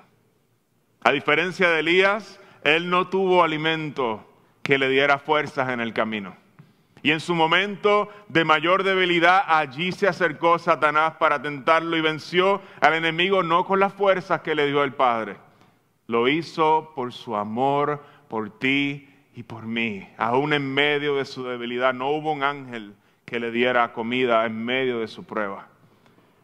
[1.01, 4.27] A diferencia de Elías, él no tuvo alimento
[4.61, 6.35] que le diera fuerzas en el camino.
[7.03, 12.61] Y en su momento de mayor debilidad, allí se acercó Satanás para tentarlo y venció
[12.81, 15.37] al enemigo no con las fuerzas que le dio el Padre.
[16.07, 20.07] Lo hizo por su amor por ti y por mí.
[20.17, 22.93] Aún en medio de su debilidad, no hubo un ángel
[23.25, 25.67] que le diera comida en medio de su prueba.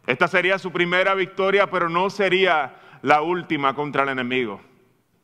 [0.05, 4.61] Esta sería su primera victoria, pero no sería la última contra el enemigo,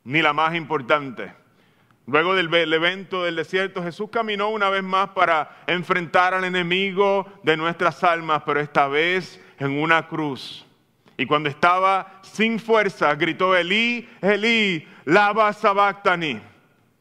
[0.04, 1.32] ni la más importante.
[2.06, 7.56] Luego del evento del desierto, Jesús caminó una vez más para enfrentar al enemigo de
[7.56, 10.66] nuestras almas, pero esta vez en una cruz.
[11.16, 16.40] Y cuando estaba sin fuerza, gritó Elí, Elí, lava sabactani.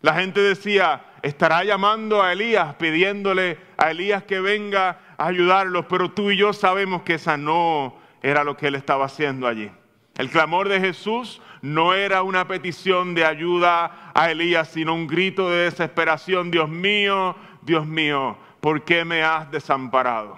[0.02, 6.11] La gente decía, estará llamando a Elías, pidiéndole a Elías que venga a ayudarlos, pero
[6.11, 9.72] tú y yo sabemos que esa no era lo que él estaba haciendo allí.
[10.17, 15.49] El clamor de Jesús no era una petición de ayuda a Elías, sino un grito
[15.49, 16.51] de desesperación.
[16.51, 20.38] Dios mío, Dios mío, ¿por qué me has desamparado?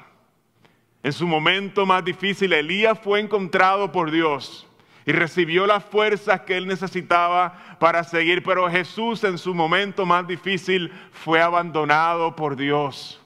[1.03, 4.67] En su momento más difícil, Elías fue encontrado por Dios
[5.05, 10.27] y recibió las fuerzas que él necesitaba para seguir, pero Jesús en su momento más
[10.27, 13.21] difícil fue abandonado por Dios.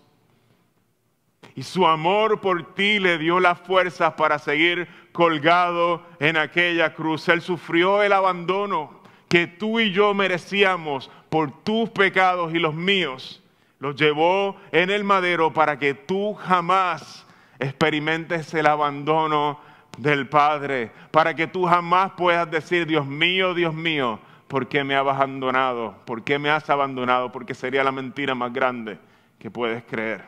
[1.56, 7.30] Y su amor por ti le dio las fuerzas para seguir colgado en aquella cruz.
[7.30, 13.42] Él sufrió el abandono que tú y yo merecíamos por tus pecados y los míos.
[13.80, 17.26] Los llevó en el madero para que tú jamás
[17.60, 19.60] experimentes el abandono
[19.98, 24.96] del Padre, para que tú jamás puedas decir, Dios mío, Dios mío, ¿por qué me
[24.96, 25.96] has abandonado?
[26.06, 27.32] ¿Por qué me has abandonado?
[27.32, 29.00] Porque sería la mentira más grande
[29.40, 30.24] que puedes creer.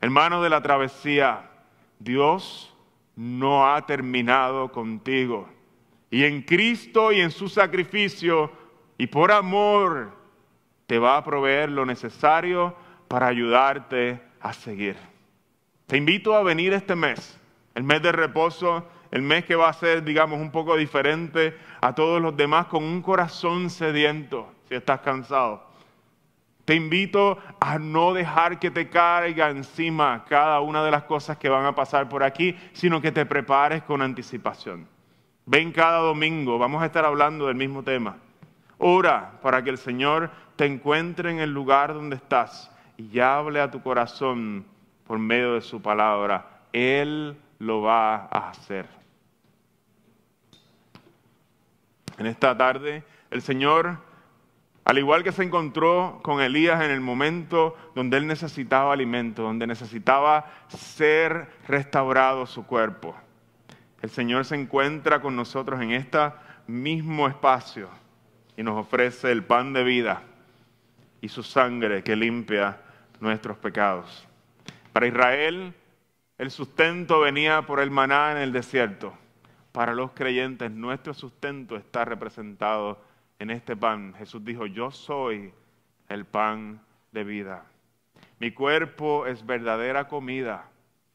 [0.00, 1.50] Hermano de la travesía,
[1.98, 2.74] Dios
[3.16, 5.48] no ha terminado contigo.
[6.10, 8.50] Y en Cristo y en su sacrificio
[8.98, 10.12] y por amor
[10.86, 12.74] te va a proveer lo necesario
[13.08, 14.96] para ayudarte a seguir.
[15.86, 17.39] Te invito a venir este mes
[17.74, 21.94] el mes de reposo, el mes que va a ser, digamos, un poco diferente a
[21.94, 25.70] todos los demás, con un corazón sediento, si estás cansado.
[26.64, 31.48] Te invito a no dejar que te caiga encima cada una de las cosas que
[31.48, 34.86] van a pasar por aquí, sino que te prepares con anticipación.
[35.46, 38.18] Ven cada domingo, vamos a estar hablando del mismo tema.
[38.78, 43.70] Ora para que el Señor te encuentre en el lugar donde estás y hable a
[43.70, 44.64] tu corazón
[45.06, 46.62] por medio de su palabra.
[46.72, 48.86] Él lo va a hacer.
[52.18, 53.98] En esta tarde, el Señor,
[54.84, 59.66] al igual que se encontró con Elías en el momento donde él necesitaba alimento, donde
[59.66, 63.14] necesitaba ser restaurado su cuerpo,
[64.02, 66.18] el Señor se encuentra con nosotros en este
[66.66, 67.88] mismo espacio
[68.56, 70.22] y nos ofrece el pan de vida
[71.20, 72.80] y su sangre que limpia
[73.20, 74.26] nuestros pecados.
[74.94, 75.74] Para Israel,
[76.40, 79.12] el sustento venía por el maná en el desierto.
[79.72, 82.98] Para los creyentes, nuestro sustento está representado
[83.38, 84.14] en este pan.
[84.14, 85.52] Jesús dijo, yo soy
[86.08, 86.80] el pan
[87.12, 87.66] de vida.
[88.38, 90.64] Mi cuerpo es verdadera comida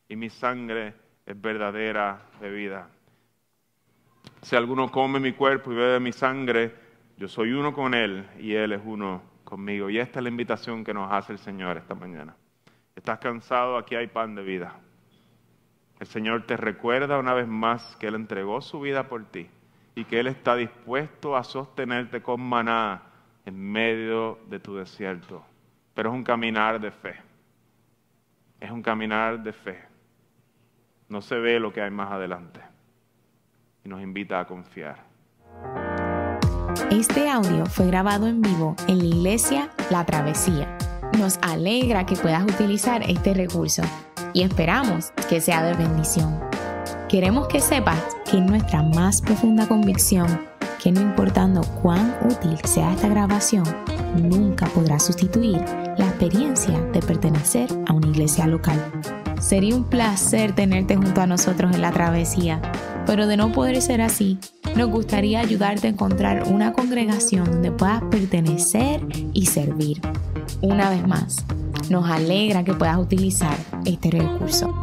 [0.07, 0.93] y mi sangre
[1.26, 2.88] es verdadera bebida.
[4.43, 6.71] Si alguno come mi cuerpo y bebe mi sangre,
[7.17, 9.89] yo soy uno con él y él es uno conmigo.
[9.89, 12.36] Y esta es la invitación que nos hace el Señor esta mañana.
[12.95, 13.76] ¿Estás cansado?
[13.76, 14.84] Aquí hay pan de vida.
[16.00, 19.50] El Señor te recuerda una vez más que Él entregó su vida por ti
[19.96, 23.04] y que Él está dispuesto a sostenerte con maná
[23.46, 25.43] en medio de tu desierto.
[25.93, 27.16] Pero es un caminar de fe.
[28.60, 29.82] Es un caminar de fe.
[31.08, 32.60] No se ve lo que hay más adelante.
[33.86, 34.98] Y nos invita a confiar.
[36.91, 40.78] Este audio fue grabado en vivo en la iglesia La Travesía.
[41.18, 43.84] Nos alegra que puedas utilizar este recurso
[44.36, 46.39] y esperamos que sea de bendición.
[47.09, 50.27] Queremos que sepas que nuestra más profunda convicción
[50.86, 53.63] que no importando cuán útil sea esta grabación,
[54.21, 55.57] nunca podrá sustituir
[55.97, 58.79] la experiencia de pertenecer a una iglesia local.
[59.39, 62.61] Sería un placer tenerte junto a nosotros en la travesía,
[63.07, 64.38] pero de no poder ser así,
[64.75, 69.01] nos gustaría ayudarte a encontrar una congregación donde puedas pertenecer
[69.33, 70.01] y servir.
[70.62, 71.46] Una vez más,
[71.89, 74.74] nos alegra que puedas utilizar este recurso.